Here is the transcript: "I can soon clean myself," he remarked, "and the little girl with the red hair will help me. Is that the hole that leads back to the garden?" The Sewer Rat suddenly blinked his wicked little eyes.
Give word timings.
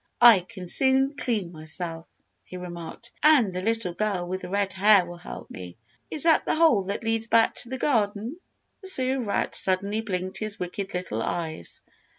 "I 0.19 0.39
can 0.39 0.67
soon 0.67 1.15
clean 1.15 1.51
myself," 1.51 2.07
he 2.43 2.57
remarked, 2.57 3.11
"and 3.21 3.53
the 3.53 3.61
little 3.61 3.93
girl 3.93 4.27
with 4.27 4.41
the 4.41 4.49
red 4.49 4.73
hair 4.73 5.05
will 5.05 5.17
help 5.19 5.51
me. 5.51 5.77
Is 6.09 6.23
that 6.23 6.43
the 6.43 6.55
hole 6.55 6.85
that 6.85 7.03
leads 7.03 7.27
back 7.27 7.53
to 7.57 7.69
the 7.69 7.77
garden?" 7.77 8.37
The 8.81 8.87
Sewer 8.87 9.23
Rat 9.23 9.53
suddenly 9.53 10.01
blinked 10.01 10.39
his 10.39 10.57
wicked 10.59 10.95
little 10.95 11.21
eyes. 11.21 11.83